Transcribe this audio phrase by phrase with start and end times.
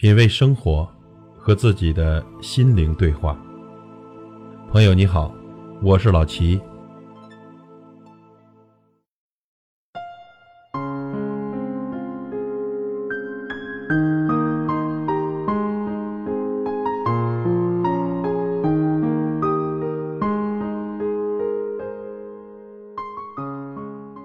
[0.00, 0.88] 品味生活，
[1.36, 3.38] 和自己的心灵对话。
[4.72, 5.30] 朋友你好，
[5.82, 6.58] 我是老齐。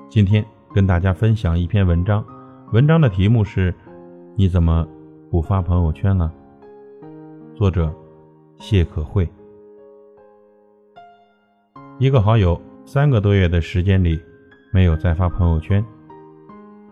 [0.09, 2.25] 今天跟大家分享一篇文章，
[2.71, 3.75] 文章的题目是：
[4.37, 4.87] 你怎么？
[5.35, 6.31] 不发朋友圈了。
[7.57, 7.93] 作者：
[8.57, 9.29] 谢可慧。
[11.99, 14.17] 一个好友三个多月的时间里
[14.71, 15.85] 没有再发朋友圈。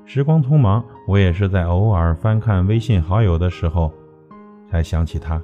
[0.04, 3.90] 时光匆忙，我也是在偶尔翻看微信好友的时候
[4.70, 5.42] 才想起他，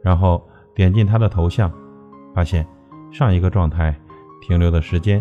[0.00, 0.40] 然后
[0.72, 1.68] 点进他的头像，
[2.32, 2.64] 发现
[3.10, 3.92] 上一个状态
[4.40, 5.20] 停留的时间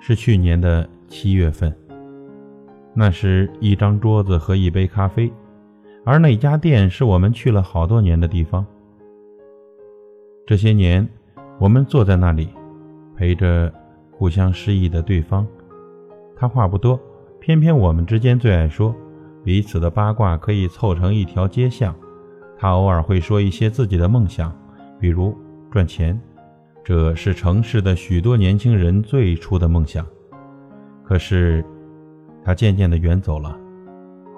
[0.00, 1.76] 是去年的七月份。
[2.94, 5.28] 那时一张桌子和一杯咖啡。
[6.06, 8.64] 而那家店是我们去了好多年的地方。
[10.46, 11.08] 这些年，
[11.58, 12.50] 我们坐在那里，
[13.16, 13.72] 陪着
[14.12, 15.46] 互相失意的对方。
[16.36, 17.00] 他话不多，
[17.40, 18.94] 偏偏我们之间最爱说
[19.42, 21.94] 彼此的八卦，可以凑成一条街巷。
[22.58, 24.54] 他偶尔会说一些自己的梦想，
[25.00, 25.34] 比如
[25.70, 26.20] 赚钱，
[26.84, 30.06] 这是城市的许多年轻人最初的梦想。
[31.02, 31.64] 可是，
[32.44, 33.58] 他渐渐地远走了。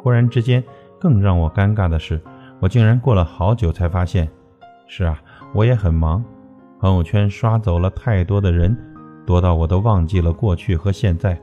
[0.00, 0.62] 忽然之间。
[1.00, 2.20] 更让我尴尬的是，
[2.60, 4.28] 我竟然过了好久才发现，
[4.86, 5.18] 是啊，
[5.54, 6.24] 我也很忙，
[6.80, 8.76] 朋友圈刷走了太多的人，
[9.26, 11.38] 多到我都忘记了过去和现在，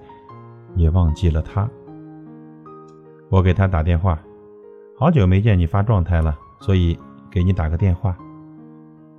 [0.76, 1.70] 也忘记了他。
[3.30, 4.20] 我给他打电话，
[4.98, 6.98] 好久没见你发状态了，所以
[7.32, 8.16] 给你打个电话。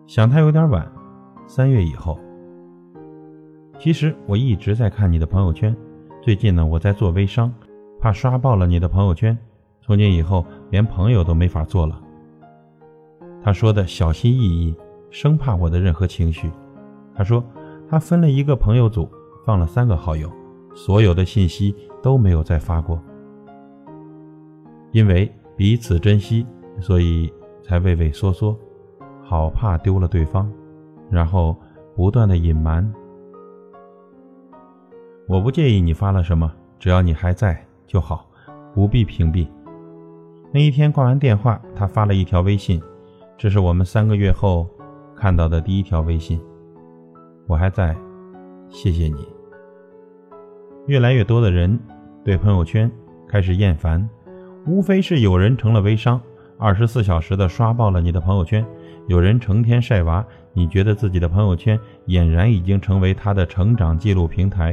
[0.06, 0.86] 想他有点晚，
[1.46, 2.18] 三月以后。
[3.78, 5.74] 其实我一直在看你的朋友圈，
[6.22, 7.52] 最近呢，我在做微商，
[8.00, 9.36] 怕刷爆了你的朋友圈。
[9.86, 12.00] 从今以后，连朋友都没法做了。
[13.42, 14.74] 他说的小心翼翼，
[15.10, 16.50] 生怕我的任何情绪。
[17.14, 17.44] 他说，
[17.86, 19.06] 他分了一个朋友组，
[19.44, 20.32] 放了三个好友，
[20.74, 22.98] 所有的信息都没有再发过。
[24.92, 26.46] 因为彼此珍惜，
[26.80, 27.30] 所以
[27.62, 28.58] 才畏畏缩缩，
[29.22, 30.50] 好怕丢了对方，
[31.10, 31.54] 然后
[31.94, 32.90] 不断的隐瞒。
[35.28, 38.26] 我不介意你发了什么，只要你还在就好，
[38.74, 39.46] 不必屏蔽。
[40.54, 42.80] 那一天挂完电话，他发了一条微信，
[43.36, 44.70] 这是我们三个月后
[45.16, 46.40] 看到的第一条微信。
[47.48, 47.96] 我还在，
[48.68, 49.26] 谢谢你。
[50.86, 51.76] 越来越多的人
[52.24, 52.88] 对朋友圈
[53.26, 54.08] 开始厌烦，
[54.64, 56.20] 无非是有人成了微商，
[56.56, 58.64] 二十四小时的刷爆了你的朋友圈；
[59.08, 61.76] 有人成天晒娃，你觉得自己的朋友圈
[62.06, 64.72] 俨然已经成为他的成长记录平台；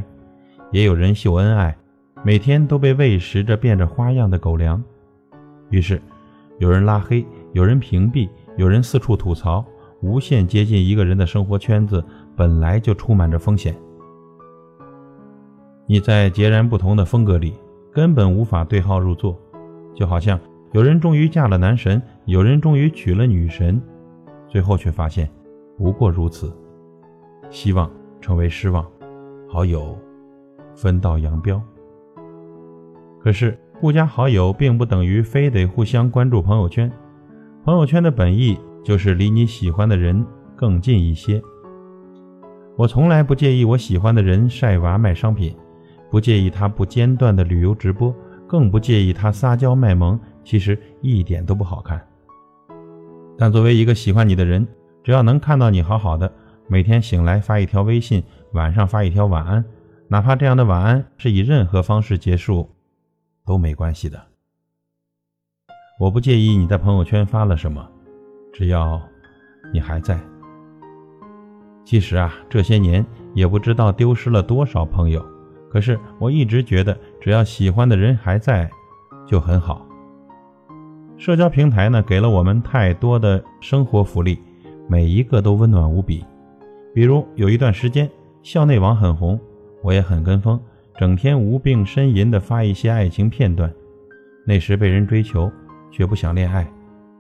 [0.72, 1.76] 也有人秀恩爱，
[2.24, 4.80] 每天都被喂食着变着花样的狗粮。
[5.72, 6.00] 于是，
[6.60, 9.66] 有人拉黑，有人屏蔽，有人四处吐槽。
[10.02, 12.04] 无限接近一个人的生活圈子，
[12.36, 13.76] 本来就充满着风险。
[15.86, 17.54] 你在截然不同的风格里，
[17.92, 19.40] 根本无法对号入座。
[19.94, 20.40] 就好像
[20.72, 23.80] 有人终于嫁了男神，有人终于娶了女神，
[24.48, 25.30] 最后却发现
[25.78, 26.52] 不过如此。
[27.52, 27.88] 希望
[28.20, 28.84] 成为失望，
[29.48, 29.96] 好友
[30.76, 31.62] 分道扬镳。
[33.20, 33.56] 可是。
[33.82, 36.92] 互加好友并不等于非得互相关注朋友圈，
[37.66, 40.24] 朋友圈的本意就是离你喜欢的人
[40.56, 41.42] 更近一些。
[42.78, 45.56] 我从来不介意我喜欢的人晒娃卖商品，
[46.12, 48.14] 不介意他不间断的旅游直播，
[48.48, 52.00] 更不介意他撒娇卖萌，其实一点都不好看。
[53.36, 54.68] 但作为一个喜欢你的人，
[55.04, 56.32] 只要能看到你好好的，
[56.68, 59.66] 每天醒来发一条微信，晚上发一条晚安，
[60.08, 62.70] 哪怕这样的晚安是以任何方式结束。
[63.46, 64.22] 都没关系的，
[66.00, 67.88] 我不介意你在朋友圈发了什么，
[68.54, 69.02] 只要
[69.74, 70.20] 你还在。
[71.84, 75.26] 其实啊，这些年也不知道丢失了多少朋友，
[75.70, 78.70] 可是我一直觉得，只要喜欢的人还在，
[79.28, 79.86] 就很好。
[81.18, 84.40] 社交平台呢，给了我们太多的生活福利，
[84.88, 86.24] 每一个都温暖无比。
[86.94, 88.10] 比如有一段时间，
[88.44, 89.40] 校内网很红，
[89.84, 90.60] 我也很跟风。
[90.98, 93.74] 整天无病呻吟地发一些爱情片段，
[94.46, 95.52] 那时被人追求，
[95.90, 96.72] 却不想恋爱。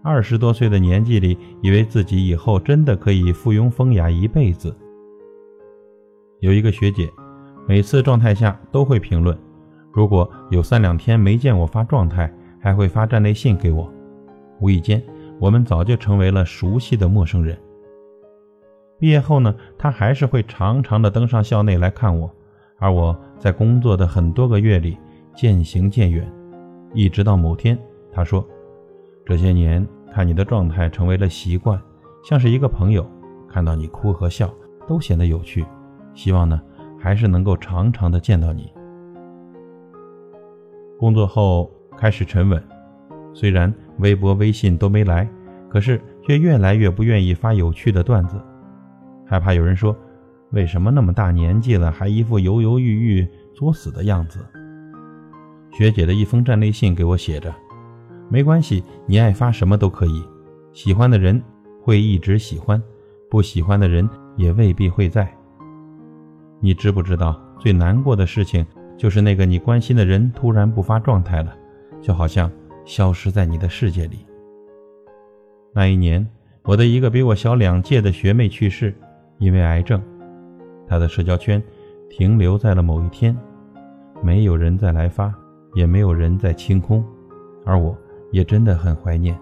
[0.04, 4.76] 二十多岁的年纪里，以为自己以后真的可以附庸风雅一辈子。
[6.40, 7.10] 有一个学姐，
[7.68, 9.38] 每次状态下都会评论，
[9.92, 13.92] 如果有三两天没见我发状态，还会发站内信给我。
[14.60, 15.02] 无意间，
[15.40, 17.58] 我们早就成为了熟悉的陌生人。
[19.00, 22.32] 毕业后呢，她还是会常常的登上校内来看我。
[22.82, 24.98] 而我在工作的很多个月里
[25.36, 26.28] 渐行渐远，
[26.96, 27.78] 一直到某天，
[28.12, 28.44] 他说
[29.24, 31.80] ：“这些年看你的状态成为了习惯，
[32.24, 33.06] 像是一个朋友，
[33.48, 34.52] 看到你哭和笑
[34.88, 35.64] 都显得有趣。
[36.16, 36.60] 希望呢，
[36.98, 38.74] 还是能够常常的见到你。
[40.98, 42.62] 工作后开始沉稳，
[43.32, 45.30] 虽然微博、微信都没来，
[45.70, 48.42] 可是却越来越不愿意发有趣的段子，
[49.24, 49.96] 害怕有人说，
[50.52, 54.46] 为什么那么大年纪了还一副犹犹豫豫、作死的样子？
[55.72, 57.54] 学姐的一封站内信给我写着
[58.30, 60.24] ：“没关系，你爱发什么都可以，
[60.74, 61.42] 喜欢的人
[61.82, 62.82] 会一直喜欢，
[63.30, 65.32] 不喜欢的人也未必会在。
[66.60, 68.66] 你知不知道最难过的事情？”
[68.98, 71.58] 就是那个你关心的人突然不发状态了，
[72.04, 72.52] 就好像
[72.86, 74.24] 消失在你的世界里。
[75.74, 76.28] 那一年，
[76.62, 78.94] 我的一个比我小两届的学妹去世，
[79.40, 80.00] 因为癌症，
[80.92, 81.64] 他的社交圈
[82.10, 83.34] 停留在了某一天，
[84.22, 85.34] 没有人再来发，
[85.74, 87.02] 也没有人在清空，
[87.66, 87.98] 而我
[88.30, 89.34] 也真的很怀念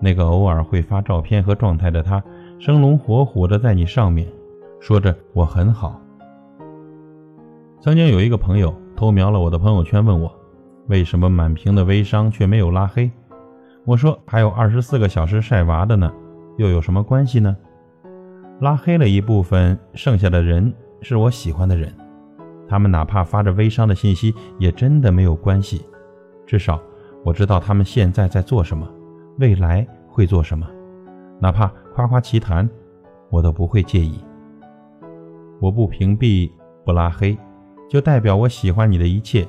[0.00, 2.24] 那个偶尔会发照片和状态的他，
[2.58, 4.26] 生龙活虎的在你上面，
[4.80, 6.00] 说着我很好。
[7.82, 10.34] 曾经有一个朋友偷瞄了我的朋友圈，问我
[10.86, 13.10] 为什么满屏的微商却没有拉黑。
[13.84, 16.10] 我说还有二十四个小时晒娃的呢，
[16.56, 17.54] 又有什么关系呢？
[18.62, 21.92] 拉黑了一部分，剩下的人是我喜欢的人，
[22.68, 25.84] 他们哪怕发着微商的信息，也真的没有关系。
[26.46, 26.80] 至少
[27.24, 28.88] 我知道他们现在在做什么，
[29.40, 30.64] 未来会做什么，
[31.40, 32.70] 哪怕夸夸其谈，
[33.30, 34.20] 我都不会介意。
[35.58, 36.48] 我不屏蔽，
[36.84, 37.36] 不拉黑。
[37.90, 39.44] 就代表我喜欢你的一切。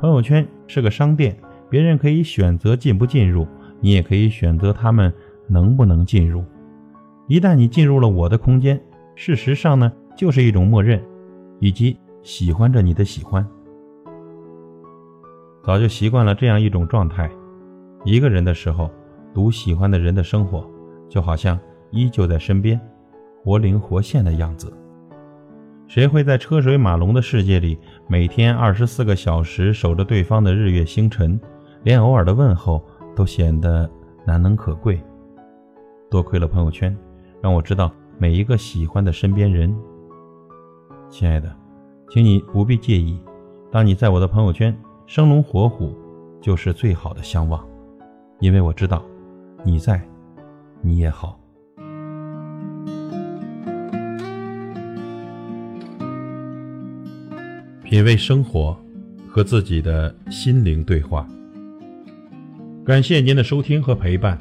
[0.00, 1.36] 朋友圈是个商店，
[1.68, 3.46] 别人可以选择进不进入，
[3.78, 5.12] 你也可以选择他们
[5.48, 6.42] 能不能进入。
[7.28, 8.80] 一旦你进入了我的空间，
[9.14, 11.02] 事实上呢，就是一种默认，
[11.60, 13.46] 以及喜欢着你的喜欢。
[15.62, 17.30] 早就习惯了这样一种状态，
[18.04, 18.90] 一个人的时候，
[19.32, 20.68] 读喜欢的人的生活，
[21.08, 21.58] 就好像
[21.90, 22.80] 依旧在身边，
[23.42, 24.72] 活灵活现的样子。
[25.86, 27.78] 谁会在车水马龙的世界里，
[28.08, 31.38] 每天二十四个小时守着对方的日月星辰，
[31.84, 32.82] 连偶尔的问候
[33.14, 33.88] 都显得
[34.26, 35.00] 难能可贵？
[36.10, 36.96] 多亏了朋友圈，
[37.42, 39.74] 让我知道每一个喜欢的身边人。
[41.10, 41.52] 亲爱的，
[42.08, 43.20] 请你不必介意，
[43.68, 44.72] 当你在我的朋友圈
[45.06, 45.92] 生龙活虎，
[46.40, 47.66] 就是最好的相望，
[48.38, 49.04] 因为我知道
[49.64, 50.00] 你在，
[50.80, 51.36] 你也好。
[57.82, 58.74] 品味生活，
[59.28, 61.26] 和自己的心灵对话。
[62.84, 64.38] 感谢您的收听和陪伴。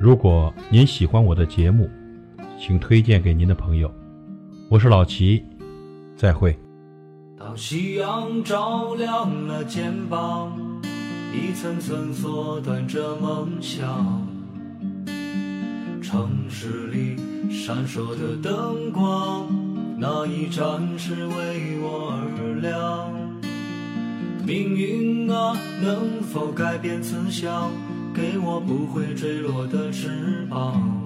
[0.00, 1.88] 如果您喜欢我的节目，
[2.58, 3.92] 请推荐给您的朋友。
[4.70, 5.44] 我是老齐，
[6.16, 6.58] 再会。
[7.38, 10.58] 当夕阳照亮了肩膀，
[11.32, 14.26] 一层层缩短着梦想。
[16.00, 17.16] 城市里
[17.50, 19.46] 闪烁的灯光。
[19.98, 23.10] 那一盏是为我而亮，
[24.46, 27.70] 命运啊，能否改变慈祥，
[28.14, 31.05] 给我不会坠落的翅膀，